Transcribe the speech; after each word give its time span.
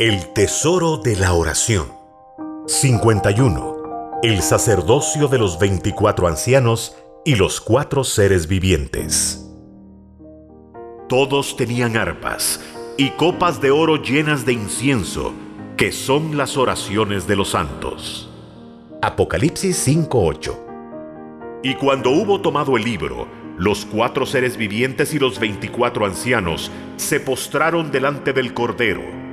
El 0.00 0.32
tesoro 0.32 0.98
de 0.98 1.16
la 1.16 1.32
oración. 1.32 1.88
51. 2.68 4.20
El 4.22 4.42
sacerdocio 4.42 5.26
de 5.26 5.38
los 5.38 5.58
24 5.58 6.28
ancianos 6.28 6.94
y 7.24 7.34
los 7.34 7.60
cuatro 7.60 8.04
seres 8.04 8.46
vivientes. 8.46 9.44
Todos 11.08 11.56
tenían 11.56 11.96
arpas 11.96 12.60
y 12.96 13.10
copas 13.10 13.60
de 13.60 13.72
oro 13.72 14.00
llenas 14.00 14.46
de 14.46 14.52
incienso, 14.52 15.32
que 15.76 15.90
son 15.90 16.36
las 16.36 16.56
oraciones 16.56 17.26
de 17.26 17.34
los 17.34 17.48
santos. 17.48 18.30
Apocalipsis 19.02 19.76
5:8. 19.84 21.60
Y 21.64 21.74
cuando 21.74 22.10
hubo 22.10 22.40
tomado 22.40 22.76
el 22.76 22.84
libro, 22.84 23.26
los 23.56 23.84
cuatro 23.84 24.26
seres 24.26 24.56
vivientes 24.56 25.12
y 25.12 25.18
los 25.18 25.40
24 25.40 26.06
ancianos 26.06 26.70
se 26.96 27.18
postraron 27.18 27.90
delante 27.90 28.32
del 28.32 28.54
Cordero 28.54 29.27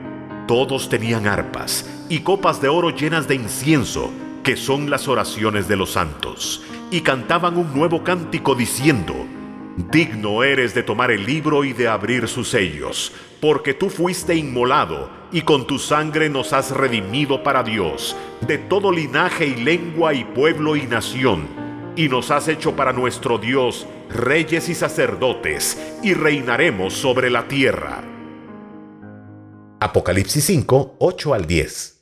todos 0.47 0.89
tenían 0.89 1.27
arpas 1.27 1.89
y 2.09 2.19
copas 2.19 2.61
de 2.61 2.67
oro 2.67 2.91
llenas 2.91 3.27
de 3.27 3.35
incienso, 3.35 4.11
que 4.43 4.55
son 4.55 4.89
las 4.89 5.07
oraciones 5.07 5.67
de 5.67 5.75
los 5.75 5.91
santos, 5.91 6.63
y 6.91 7.01
cantaban 7.01 7.57
un 7.57 7.73
nuevo 7.73 8.03
cántico 8.03 8.53
diciendo, 8.53 9.15
Digno 9.91 10.43
eres 10.43 10.73
de 10.73 10.83
tomar 10.83 11.11
el 11.11 11.25
libro 11.25 11.63
y 11.65 11.73
de 11.73 11.87
abrir 11.87 12.27
sus 12.27 12.49
sellos, 12.49 13.11
porque 13.41 13.73
tú 13.73 13.89
fuiste 13.89 14.35
inmolado, 14.35 15.09
y 15.31 15.41
con 15.41 15.65
tu 15.65 15.79
sangre 15.79 16.29
nos 16.29 16.53
has 16.53 16.71
redimido 16.71 17.43
para 17.43 17.63
Dios, 17.63 18.15
de 18.41 18.57
todo 18.57 18.91
linaje 18.91 19.47
y 19.47 19.55
lengua 19.55 20.13
y 20.13 20.23
pueblo 20.23 20.75
y 20.75 20.83
nación, 20.83 21.47
y 21.95 22.07
nos 22.07 22.29
has 22.29 22.47
hecho 22.47 22.75
para 22.75 22.93
nuestro 22.93 23.37
Dios 23.37 23.87
reyes 24.09 24.69
y 24.69 24.75
sacerdotes, 24.75 25.97
y 26.03 26.13
reinaremos 26.13 26.93
sobre 26.93 27.29
la 27.29 27.47
tierra. 27.47 28.14
Apocalipsis 29.81 30.45
5, 30.45 30.95
8 30.99 31.33
al 31.33 31.47
10. 31.47 31.95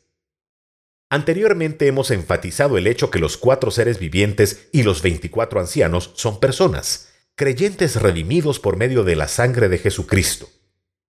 Anteriormente 1.10 1.88
hemos 1.88 2.12
enfatizado 2.12 2.78
el 2.78 2.86
hecho 2.86 3.10
que 3.10 3.18
los 3.18 3.36
cuatro 3.36 3.72
seres 3.72 3.98
vivientes 3.98 4.70
y 4.72 4.84
los 4.84 5.02
24 5.02 5.60
ancianos 5.60 6.12
son 6.14 6.40
personas, 6.40 7.10
creyentes 7.36 7.96
redimidos 8.00 8.60
por 8.60 8.78
medio 8.78 9.04
de 9.04 9.16
la 9.16 9.28
sangre 9.28 9.70
de 9.70 9.80
Jesucristo. 9.80 10.50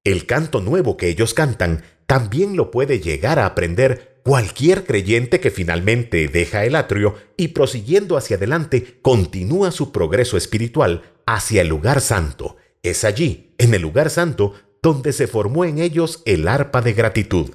El 0.04 0.24
canto 0.24 0.62
nuevo 0.62 0.96
que 0.96 1.08
ellos 1.08 1.34
cantan 1.34 1.84
también 2.06 2.56
lo 2.56 2.70
puede 2.70 2.98
llegar 2.98 3.38
a 3.38 3.46
aprender 3.46 4.20
cualquier 4.24 4.84
creyente 4.84 5.40
que 5.40 5.50
finalmente 5.50 6.28
deja 6.28 6.64
el 6.64 6.76
atrio 6.76 7.14
y 7.36 7.48
prosiguiendo 7.48 8.16
hacia 8.16 8.36
adelante 8.36 9.00
continúa 9.02 9.70
su 9.70 9.92
progreso 9.92 10.38
espiritual 10.38 11.02
hacia 11.26 11.60
el 11.60 11.68
lugar 11.68 12.00
santo. 12.00 12.56
Es 12.82 13.04
allí, 13.04 13.54
en 13.56 13.72
el 13.72 13.80
lugar 13.80 14.10
santo, 14.10 14.52
donde 14.84 15.14
se 15.14 15.26
formó 15.26 15.64
en 15.64 15.78
ellos 15.78 16.22
el 16.26 16.46
arpa 16.46 16.82
de 16.82 16.92
gratitud. 16.92 17.52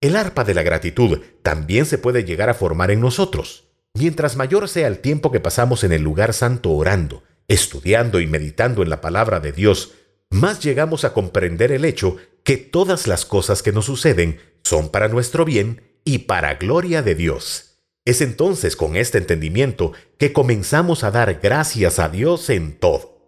El 0.00 0.16
arpa 0.16 0.44
de 0.44 0.54
la 0.54 0.62
gratitud 0.62 1.20
también 1.42 1.84
se 1.84 1.98
puede 1.98 2.24
llegar 2.24 2.48
a 2.48 2.54
formar 2.54 2.90
en 2.90 3.02
nosotros. 3.02 3.68
Mientras 3.92 4.34
mayor 4.36 4.66
sea 4.70 4.88
el 4.88 5.00
tiempo 5.00 5.30
que 5.30 5.40
pasamos 5.40 5.84
en 5.84 5.92
el 5.92 6.00
lugar 6.00 6.32
santo 6.32 6.70
orando, 6.70 7.22
estudiando 7.48 8.18
y 8.18 8.26
meditando 8.26 8.82
en 8.82 8.88
la 8.88 9.02
palabra 9.02 9.40
de 9.40 9.52
Dios, 9.52 9.92
más 10.30 10.64
llegamos 10.64 11.04
a 11.04 11.12
comprender 11.12 11.70
el 11.70 11.84
hecho 11.84 12.16
que 12.44 12.56
todas 12.56 13.06
las 13.06 13.26
cosas 13.26 13.62
que 13.62 13.72
nos 13.72 13.84
suceden 13.84 14.40
son 14.62 14.88
para 14.88 15.08
nuestro 15.08 15.44
bien 15.44 15.82
y 16.02 16.20
para 16.20 16.54
gloria 16.54 17.02
de 17.02 17.14
Dios. 17.14 17.82
Es 18.06 18.22
entonces 18.22 18.74
con 18.74 18.96
este 18.96 19.18
entendimiento 19.18 19.92
que 20.16 20.32
comenzamos 20.32 21.04
a 21.04 21.10
dar 21.10 21.40
gracias 21.42 21.98
a 21.98 22.08
Dios 22.08 22.48
en 22.48 22.78
todo. 22.78 23.18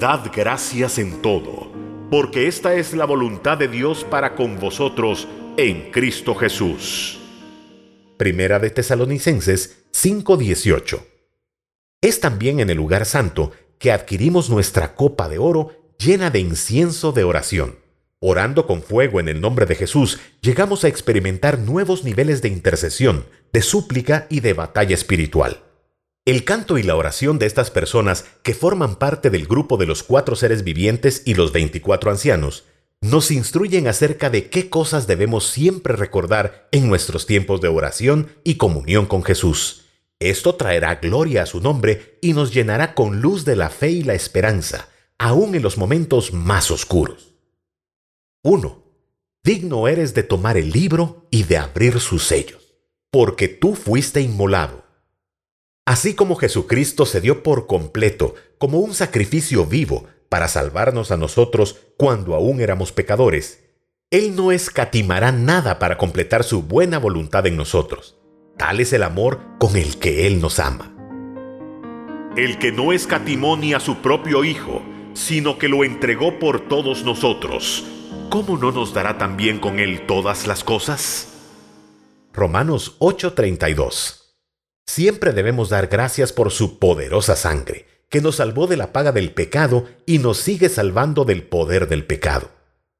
Dad 0.00 0.32
gracias 0.34 0.98
en 0.98 1.22
todo 1.22 1.75
porque 2.10 2.46
esta 2.46 2.74
es 2.74 2.94
la 2.94 3.04
voluntad 3.04 3.58
de 3.58 3.68
Dios 3.68 4.04
para 4.04 4.34
con 4.34 4.60
vosotros 4.60 5.26
en 5.56 5.90
Cristo 5.90 6.34
Jesús. 6.34 7.18
Primera 8.16 8.58
de 8.58 8.70
Tesalonicenses 8.70 9.84
5:18. 9.92 11.04
Es 12.00 12.20
también 12.20 12.60
en 12.60 12.70
el 12.70 12.76
lugar 12.76 13.06
santo 13.06 13.52
que 13.78 13.90
adquirimos 13.90 14.50
nuestra 14.50 14.94
copa 14.94 15.28
de 15.28 15.38
oro 15.38 15.94
llena 15.98 16.30
de 16.30 16.38
incienso 16.38 17.12
de 17.12 17.24
oración. 17.24 17.78
Orando 18.20 18.66
con 18.66 18.82
fuego 18.82 19.20
en 19.20 19.28
el 19.28 19.40
nombre 19.40 19.66
de 19.66 19.74
Jesús, 19.74 20.20
llegamos 20.40 20.84
a 20.84 20.88
experimentar 20.88 21.58
nuevos 21.58 22.04
niveles 22.04 22.40
de 22.40 22.48
intercesión, 22.48 23.26
de 23.52 23.62
súplica 23.62 24.26
y 24.30 24.40
de 24.40 24.54
batalla 24.54 24.94
espiritual. 24.94 25.65
El 26.26 26.42
canto 26.42 26.76
y 26.76 26.82
la 26.82 26.96
oración 26.96 27.38
de 27.38 27.46
estas 27.46 27.70
personas 27.70 28.24
que 28.42 28.52
forman 28.52 28.96
parte 28.96 29.30
del 29.30 29.46
grupo 29.46 29.76
de 29.76 29.86
los 29.86 30.02
cuatro 30.02 30.34
seres 30.34 30.64
vivientes 30.64 31.22
y 31.24 31.34
los 31.34 31.52
24 31.52 32.10
ancianos 32.10 32.64
nos 33.00 33.30
instruyen 33.30 33.86
acerca 33.86 34.28
de 34.28 34.50
qué 34.50 34.68
cosas 34.68 35.06
debemos 35.06 35.46
siempre 35.46 35.94
recordar 35.94 36.68
en 36.72 36.88
nuestros 36.88 37.26
tiempos 37.26 37.60
de 37.60 37.68
oración 37.68 38.32
y 38.42 38.56
comunión 38.56 39.06
con 39.06 39.22
Jesús. 39.22 39.84
Esto 40.18 40.56
traerá 40.56 40.96
gloria 40.96 41.44
a 41.44 41.46
su 41.46 41.60
nombre 41.60 42.18
y 42.20 42.32
nos 42.32 42.52
llenará 42.52 42.94
con 42.94 43.20
luz 43.20 43.44
de 43.44 43.54
la 43.54 43.70
fe 43.70 43.90
y 43.90 44.02
la 44.02 44.14
esperanza, 44.14 44.88
aun 45.18 45.54
en 45.54 45.62
los 45.62 45.78
momentos 45.78 46.32
más 46.32 46.72
oscuros. 46.72 47.34
1. 48.42 48.82
Digno 49.44 49.86
eres 49.86 50.12
de 50.12 50.24
tomar 50.24 50.56
el 50.56 50.72
libro 50.72 51.28
y 51.30 51.44
de 51.44 51.58
abrir 51.58 52.00
sus 52.00 52.26
sellos, 52.26 52.74
porque 53.12 53.46
tú 53.46 53.76
fuiste 53.76 54.20
inmolado 54.20 54.85
Así 55.86 56.14
como 56.14 56.34
Jesucristo 56.34 57.06
se 57.06 57.20
dio 57.20 57.44
por 57.44 57.68
completo 57.68 58.34
como 58.58 58.80
un 58.80 58.92
sacrificio 58.92 59.66
vivo 59.66 60.04
para 60.28 60.48
salvarnos 60.48 61.12
a 61.12 61.16
nosotros 61.16 61.78
cuando 61.96 62.34
aún 62.34 62.60
éramos 62.60 62.90
pecadores, 62.90 63.62
Él 64.10 64.34
no 64.34 64.50
escatimará 64.50 65.30
nada 65.30 65.78
para 65.78 65.96
completar 65.96 66.42
su 66.42 66.62
buena 66.62 66.98
voluntad 66.98 67.46
en 67.46 67.56
nosotros. 67.56 68.18
Tal 68.58 68.80
es 68.80 68.92
el 68.92 69.04
amor 69.04 69.40
con 69.60 69.76
el 69.76 69.98
que 69.98 70.26
Él 70.26 70.40
nos 70.40 70.58
ama. 70.58 70.92
El 72.36 72.58
que 72.58 72.72
no 72.72 72.92
escatimó 72.92 73.56
ni 73.56 73.72
a 73.72 73.78
su 73.78 73.98
propio 73.98 74.42
Hijo, 74.42 74.82
sino 75.14 75.56
que 75.56 75.68
lo 75.68 75.84
entregó 75.84 76.40
por 76.40 76.68
todos 76.68 77.04
nosotros, 77.04 77.84
¿cómo 78.28 78.58
no 78.58 78.72
nos 78.72 78.92
dará 78.92 79.18
también 79.18 79.60
con 79.60 79.78
Él 79.78 80.04
todas 80.04 80.48
las 80.48 80.64
cosas? 80.64 81.28
Romanos 82.32 82.96
8:32 82.98 84.25
Siempre 84.86 85.32
debemos 85.32 85.68
dar 85.68 85.88
gracias 85.88 86.32
por 86.32 86.50
su 86.50 86.78
poderosa 86.78 87.36
sangre, 87.36 87.86
que 88.08 88.20
nos 88.20 88.36
salvó 88.36 88.66
de 88.66 88.76
la 88.76 88.92
paga 88.92 89.12
del 89.12 89.32
pecado 89.32 89.84
y 90.06 90.18
nos 90.18 90.38
sigue 90.38 90.68
salvando 90.68 91.24
del 91.24 91.42
poder 91.42 91.88
del 91.88 92.06
pecado. 92.06 92.50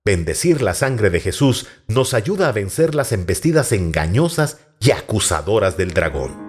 Bendecir 0.05 0.61
la 0.63 0.75
sangre 0.75 1.11
de 1.11 1.21
Jesús 1.21 1.67
nos 1.89 2.13
ayuda 2.13 2.49
a 2.49 2.53
vencer 2.53 2.95
las 2.95 3.13
embestidas 3.13 3.73
engañosas 3.73 4.61
y 4.79 4.91
acusadoras 4.91 5.77
del 5.77 5.95
dragón. 5.95 6.45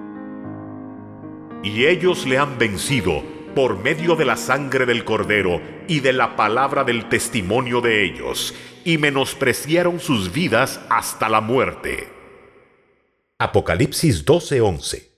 Y 1.63 1.85
ellos 1.85 2.27
le 2.27 2.37
han 2.37 2.57
vencido 2.57 3.23
por 3.55 3.79
medio 3.79 4.15
de 4.15 4.25
la 4.25 4.37
sangre 4.37 4.85
del 4.85 5.05
cordero 5.05 5.61
y 5.87 6.01
de 6.01 6.13
la 6.13 6.35
palabra 6.35 6.83
del 6.83 7.09
testimonio 7.09 7.81
de 7.81 8.03
ellos, 8.03 8.53
y 8.83 8.97
menospreciaron 8.97 9.99
sus 9.99 10.31
vidas 10.31 10.79
hasta 10.89 11.29
la 11.29 11.41
muerte. 11.41 12.09
Apocalipsis 13.39 14.25
12:11 14.25 15.16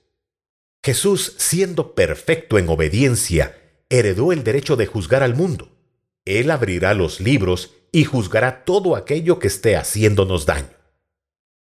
Jesús, 0.82 1.34
siendo 1.36 1.94
perfecto 1.94 2.58
en 2.58 2.68
obediencia, 2.68 3.58
heredó 3.90 4.32
el 4.32 4.44
derecho 4.44 4.76
de 4.76 4.86
juzgar 4.86 5.22
al 5.22 5.34
mundo. 5.34 5.76
Él 6.24 6.50
abrirá 6.50 6.94
los 6.94 7.20
libros 7.20 7.74
y 7.92 8.04
juzgará 8.04 8.64
todo 8.64 8.96
aquello 8.96 9.38
que 9.38 9.48
esté 9.48 9.76
haciéndonos 9.76 10.46
daño. 10.46 10.70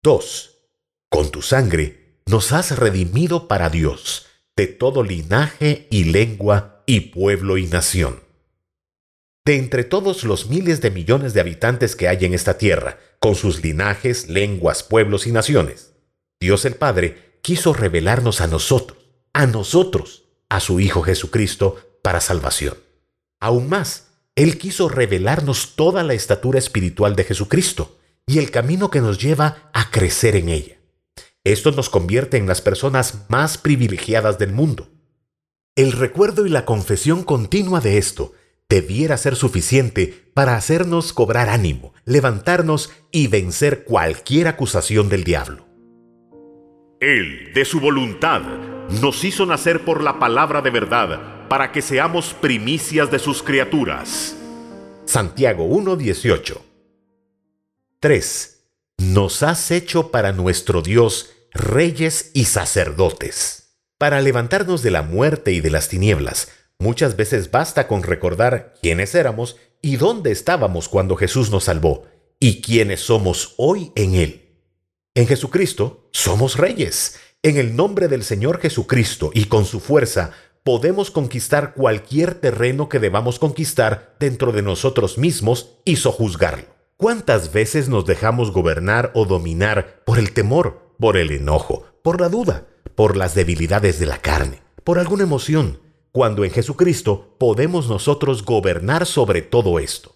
2. 0.03 0.57
Con 1.11 1.31
tu 1.31 1.43
sangre 1.43 2.21
nos 2.27 2.53
has 2.53 2.79
redimido 2.79 3.49
para 3.49 3.69
Dios, 3.69 4.27
de 4.57 4.67
todo 4.67 5.03
linaje 5.03 5.89
y 5.91 6.05
lengua 6.05 6.83
y 6.87 7.01
pueblo 7.01 7.59
y 7.59 7.67
nación. 7.67 8.23
De 9.45 9.57
entre 9.57 9.85
todos 9.85 10.25
los 10.25 10.49
miles 10.49 10.81
de 10.81 10.91
millones 10.91 11.35
de 11.35 11.41
habitantes 11.41 11.97
que 11.97 12.09
hay 12.09 12.25
en 12.25 12.33
esta 12.33 12.57
tierra, 12.57 12.99
con 13.19 13.35
sus 13.35 13.63
linajes, 13.63 14.29
lenguas, 14.29 14.83
pueblos 14.85 15.27
y 15.27 15.33
naciones, 15.33 15.93
Dios 16.41 16.65
el 16.65 16.77
Padre 16.77 17.39
quiso 17.43 17.75
revelarnos 17.75 18.41
a 18.41 18.47
nosotros 18.47 19.02
a 19.33 19.47
nosotros, 19.47 20.25
a 20.49 20.61
su 20.61 20.81
Hijo 20.81 21.03
Jesucristo, 21.03 21.77
para 22.03 22.21
salvación. 22.21 22.77
Aún 23.41 23.69
más, 23.69 24.09
Él 24.35 24.59
quiso 24.59 24.89
revelarnos 24.89 25.75
toda 25.77 26.03
la 26.03 26.15
estatura 26.15 26.59
espiritual 26.59 27.17
de 27.17 27.25
Jesucristo 27.25 27.99
y 28.27 28.39
el 28.39 28.51
camino 28.51 28.91
que 28.91 29.01
nos 29.01 29.19
lleva 29.19 29.71
a 29.73 29.91
crecer 29.91 30.37
en 30.37 30.49
ella. 30.49 30.77
Esto 31.45 31.73
nos 31.73 31.91
convierte 31.91 32.37
en 32.37 32.47
las 32.47 32.61
personas 32.61 33.25
más 33.29 33.59
privilegiadas 33.59 34.39
del 34.39 34.53
mundo. 34.53 34.89
El 35.75 35.93
recuerdo 35.93 36.47
y 36.47 36.51
la 36.51 36.65
confesión 36.65 37.25
continua 37.25 37.81
de 37.81 37.99
esto 37.99 38.33
debiera 38.69 39.17
ser 39.17 39.37
suficiente 39.37 40.31
para 40.35 40.57
hacernos 40.57 41.13
cobrar 41.13 41.49
ánimo, 41.49 41.95
levantarnos 42.05 42.91
y 43.11 43.27
vencer 43.27 43.85
cualquier 43.85 44.49
acusación 44.49 45.09
del 45.09 45.25
diablo. 45.25 45.67
Él, 47.01 47.53
de 47.53 47.65
su 47.65 47.81
voluntad, 47.81 48.43
nos 48.91 49.25
hizo 49.25 49.47
nacer 49.47 49.85
por 49.85 50.03
la 50.03 50.19
palabra 50.19 50.63
de 50.63 50.71
verdad, 50.71 51.49
para 51.49 51.73
que 51.73 51.83
seamos 51.83 52.35
primicias 52.35 53.11
de 53.11 53.19
sus 53.19 53.43
criaturas. 53.43 54.37
Santiago 55.05 55.67
1:18 55.67 56.61
3. 58.01 58.59
Nos 58.99 59.43
has 59.43 59.71
hecho 59.71 60.11
para 60.11 60.33
nuestro 60.33 60.83
Dios 60.83 61.31
reyes 61.53 62.31
y 62.35 62.47
sacerdotes. 62.47 63.77
Para 63.99 64.21
levantarnos 64.21 64.83
de 64.83 64.91
la 64.91 65.03
muerte 65.03 65.53
y 65.53 65.61
de 65.61 65.71
las 65.71 65.89
tinieblas, 65.89 66.49
muchas 66.79 67.17
veces 67.17 67.51
basta 67.51 67.87
con 67.87 68.03
recordar 68.03 68.75
quiénes 68.83 69.15
éramos 69.15 69.57
y 69.81 69.97
dónde 69.97 70.33
estábamos 70.33 70.89
cuando 70.89 71.17
Jesús 71.17 71.51
nos 71.51 71.65
salvó 71.65 72.07
y 72.41 72.61
quiénes 72.61 73.01
somos 73.01 73.55
hoy 73.57 73.93
en 73.95 74.15
Él. 74.15 74.57
En 75.15 75.27
Jesucristo 75.27 76.09
somos 76.13 76.57
reyes. 76.57 77.21
En 77.45 77.57
el 77.57 77.75
nombre 77.75 78.07
del 78.07 78.23
Señor 78.23 78.61
Jesucristo 78.61 79.33
y 79.35 79.47
con 79.47 79.65
su 79.65 79.81
fuerza 79.81 80.31
podemos 80.63 81.11
conquistar 81.11 81.75
cualquier 81.75 82.35
terreno 82.35 82.89
que 82.89 83.01
debamos 83.01 83.41
conquistar 83.41 84.15
dentro 84.21 84.53
de 84.53 84.63
nosotros 84.63 85.19
mismos 85.19 85.81
y 85.85 85.97
sojuzgarlo. 85.97 86.67
¿Cuántas 86.97 87.53
veces 87.53 87.89
nos 87.89 88.07
dejamos 88.07 88.53
gobernar 88.53 89.11
o 89.17 89.25
dominar 89.25 90.05
por 90.05 90.21
el 90.21 90.33
temor, 90.33 90.95
por 91.01 91.17
el 91.17 91.33
enojo, 91.33 91.85
por 92.05 92.21
la 92.21 92.29
duda, 92.29 92.69
por 92.95 93.17
las 93.17 93.35
debilidades 93.35 93.99
de 93.99 94.07
la 94.07 94.19
carne, 94.19 94.63
por 94.85 95.01
alguna 95.01 95.25
emoción, 95.25 95.81
cuando 96.13 96.45
en 96.45 96.53
Jesucristo 96.53 97.35
podemos 97.41 97.89
nosotros 97.89 98.45
gobernar 98.45 99.05
sobre 99.05 99.43
todo 99.43 99.81
esto? 99.81 100.15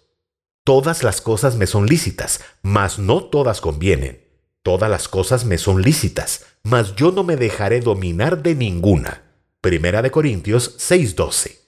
Todas 0.63 1.03
las 1.03 1.19
cosas 1.19 1.57
me 1.57 1.67
son 1.67 1.87
lícitas, 1.87 2.39
mas 2.61 2.99
no 2.99 3.25
todas 3.25 3.59
convienen. 3.59 4.26
Todas 4.67 4.89
las 4.89 5.07
cosas 5.07 5.45
me 5.45 5.57
son 5.57 5.81
lícitas, 5.81 6.45
mas 6.61 6.93
yo 6.97 7.13
no 7.13 7.23
me 7.23 7.37
dejaré 7.37 7.79
dominar 7.79 8.43
de 8.43 8.53
ninguna. 8.53 9.23
Primera 9.61 10.01
de 10.01 10.11
Corintios 10.11 10.75
6:12. 10.77 11.59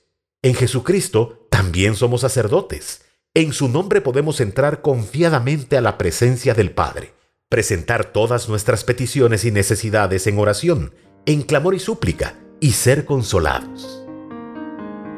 En 0.41 0.53
Jesucristo 0.53 1.47
también 1.49 1.95
somos 1.95 2.19
sacerdotes. 2.19 3.03
En 3.33 3.53
su 3.53 3.69
nombre 3.69 4.01
podemos 4.01 4.41
entrar 4.41 4.81
confiadamente 4.81 5.77
a 5.77 5.81
la 5.81 5.97
presencia 5.97 6.53
del 6.53 6.71
Padre, 6.71 7.13
presentar 7.47 8.11
todas 8.11 8.49
nuestras 8.49 8.83
peticiones 8.83 9.45
y 9.45 9.51
necesidades 9.51 10.27
en 10.27 10.37
oración, 10.37 10.93
en 11.25 11.43
clamor 11.43 11.75
y 11.75 11.79
súplica, 11.79 12.35
y 12.59 12.73
ser 12.73 13.05
consolados. 13.05 14.05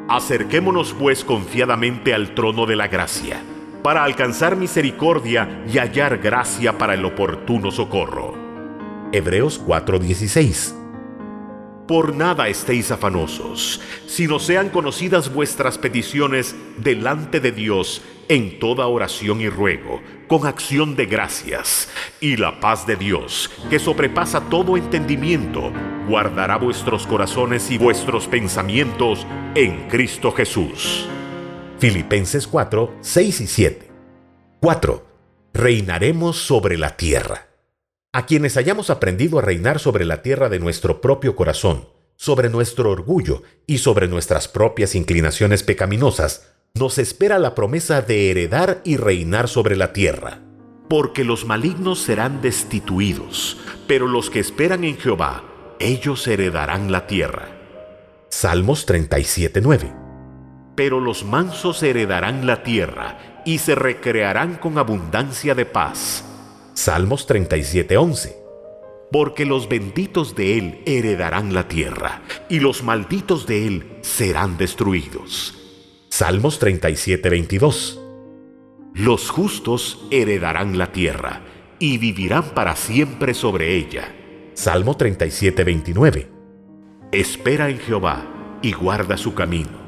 Acerquémonos 0.07 0.93
pues 0.99 1.25
confiadamente 1.25 2.13
al 2.13 2.35
trono 2.35 2.67
de 2.67 2.75
la 2.75 2.89
gracia, 2.89 3.41
para 3.83 4.03
alcanzar 4.03 4.55
misericordia 4.55 5.63
y 5.67 5.77
hallar 5.77 6.17
gracia 6.19 6.77
para 6.77 6.93
el 6.93 7.05
oportuno 7.05 7.71
socorro. 7.71 8.35
Hebreos 9.11 9.61
4:16 9.65 10.81
por 11.91 12.15
nada 12.15 12.47
estéis 12.47 12.89
afanosos, 12.89 13.81
sino 14.07 14.39
sean 14.39 14.69
conocidas 14.69 15.33
vuestras 15.33 15.77
peticiones 15.77 16.55
delante 16.77 17.41
de 17.41 17.51
Dios 17.51 18.01
en 18.29 18.59
toda 18.59 18.87
oración 18.87 19.41
y 19.41 19.49
ruego, 19.49 20.01
con 20.27 20.47
acción 20.47 20.95
de 20.95 21.05
gracias. 21.05 21.89
Y 22.21 22.37
la 22.37 22.61
paz 22.61 22.87
de 22.87 22.95
Dios, 22.95 23.51
que 23.69 23.77
sobrepasa 23.77 24.39
todo 24.49 24.77
entendimiento, 24.77 25.73
guardará 26.07 26.55
vuestros 26.55 27.05
corazones 27.05 27.69
y 27.71 27.77
vuestros 27.77 28.25
pensamientos 28.25 29.27
en 29.53 29.89
Cristo 29.89 30.31
Jesús. 30.31 31.09
Filipenses 31.81 32.45
4, 32.45 32.97
6 33.01 33.41
y 33.41 33.47
7. 33.47 33.91
4. 34.59 35.05
Reinaremos 35.51 36.37
sobre 36.37 36.77
la 36.77 36.95
tierra 36.95 37.47
a 38.13 38.27
quienes 38.27 38.55
hayamos 38.55 38.91
aprendido 38.91 39.39
a 39.39 39.41
reinar 39.41 39.79
sobre 39.79 40.05
la 40.05 40.21
tierra 40.21 40.47
de 40.47 40.59
nuestro 40.59 41.01
propio 41.01 41.35
corazón, 41.35 41.87
sobre 42.17 42.49
nuestro 42.49 42.91
orgullo 42.91 43.41
y 43.65 43.79
sobre 43.79 44.07
nuestras 44.07 44.47
propias 44.47 44.93
inclinaciones 44.93 45.63
pecaminosas, 45.63 46.53
nos 46.75 46.99
espera 46.99 47.39
la 47.39 47.55
promesa 47.55 48.03
de 48.03 48.29
heredar 48.29 48.81
y 48.83 48.97
reinar 48.97 49.47
sobre 49.47 49.75
la 49.75 49.91
tierra. 49.91 50.39
Porque 50.87 51.23
los 51.23 51.45
malignos 51.45 51.99
serán 51.99 52.43
destituidos, 52.43 53.57
pero 53.87 54.07
los 54.07 54.29
que 54.29 54.39
esperan 54.39 54.83
en 54.83 54.97
Jehová, 54.97 55.45
ellos 55.79 56.27
heredarán 56.27 56.91
la 56.91 57.07
tierra. 57.07 57.47
Salmos 58.29 58.85
37:9 58.85 60.00
Pero 60.75 60.99
los 60.99 61.23
mansos 61.23 61.83
heredarán 61.83 62.45
la 62.45 62.63
tierra 62.63 63.41
y 63.45 63.57
se 63.57 63.75
recrearán 63.75 64.55
con 64.55 64.77
abundancia 64.77 65.55
de 65.55 65.65
paz 65.65 66.25
Salmos 66.73 67.27
37:11. 67.27 68.37
Porque 69.11 69.45
los 69.45 69.67
benditos 69.67 70.35
de 70.35 70.57
él 70.57 70.81
heredarán 70.85 71.53
la 71.53 71.67
tierra, 71.67 72.21
y 72.49 72.59
los 72.59 72.81
malditos 72.81 73.45
de 73.45 73.67
él 73.67 73.97
serán 74.01 74.57
destruidos. 74.57 75.53
Salmos 76.09 76.59
37:22. 76.59 77.99
Los 78.95 79.29
justos 79.29 80.07
heredarán 80.11 80.77
la 80.77 80.91
tierra, 80.91 81.41
y 81.77 81.97
vivirán 81.97 82.55
para 82.55 82.75
siempre 82.75 83.33
sobre 83.33 83.75
ella. 83.75 84.15
Salmo 84.53 84.95
37:29. 84.97 86.29
Espera 87.11 87.69
en 87.69 87.79
Jehová, 87.79 88.25
y 88.63 88.71
guarda 88.71 89.17
su 89.17 89.33
camino, 89.33 89.80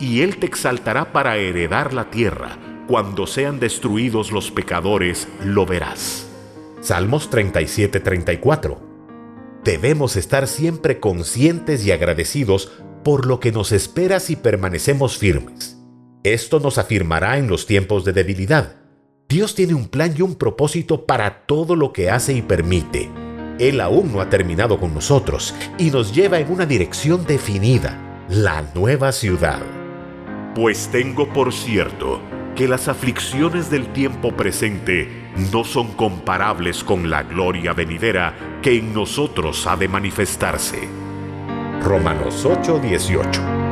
y 0.00 0.22
él 0.22 0.38
te 0.38 0.46
exaltará 0.46 1.12
para 1.12 1.36
heredar 1.36 1.92
la 1.92 2.10
tierra. 2.10 2.58
Cuando 2.88 3.26
sean 3.26 3.60
destruidos 3.60 4.32
los 4.32 4.50
pecadores, 4.50 5.28
lo 5.44 5.66
verás. 5.66 6.26
Salmos 6.80 7.30
37-34. 7.30 8.78
Debemos 9.62 10.16
estar 10.16 10.48
siempre 10.48 10.98
conscientes 10.98 11.84
y 11.84 11.92
agradecidos 11.92 12.72
por 13.04 13.26
lo 13.26 13.38
que 13.38 13.52
nos 13.52 13.72
espera 13.72 14.18
si 14.18 14.36
permanecemos 14.36 15.18
firmes. 15.18 15.76
Esto 16.22 16.60
nos 16.60 16.78
afirmará 16.78 17.38
en 17.38 17.48
los 17.48 17.66
tiempos 17.66 18.04
de 18.04 18.12
debilidad. 18.12 18.76
Dios 19.28 19.54
tiene 19.54 19.74
un 19.74 19.88
plan 19.88 20.14
y 20.16 20.22
un 20.22 20.34
propósito 20.34 21.06
para 21.06 21.46
todo 21.46 21.76
lo 21.76 21.92
que 21.92 22.10
hace 22.10 22.32
y 22.32 22.42
permite. 22.42 23.10
Él 23.58 23.80
aún 23.80 24.12
no 24.12 24.20
ha 24.20 24.30
terminado 24.30 24.80
con 24.80 24.94
nosotros 24.94 25.54
y 25.78 25.90
nos 25.90 26.14
lleva 26.14 26.40
en 26.40 26.50
una 26.50 26.66
dirección 26.66 27.26
definida, 27.26 28.26
la 28.28 28.62
nueva 28.74 29.12
ciudad. 29.12 29.79
Pues 30.54 30.88
tengo 30.90 31.28
por 31.28 31.52
cierto 31.52 32.20
que 32.56 32.66
las 32.66 32.88
aflicciones 32.88 33.70
del 33.70 33.92
tiempo 33.92 34.32
presente 34.32 35.30
no 35.52 35.62
son 35.62 35.92
comparables 35.92 36.82
con 36.82 37.08
la 37.08 37.22
gloria 37.22 37.72
venidera 37.72 38.58
que 38.60 38.76
en 38.76 38.92
nosotros 38.92 39.66
ha 39.68 39.76
de 39.76 39.86
manifestarse. 39.86 40.88
Romanos 41.80 42.44
8:18 42.44 43.69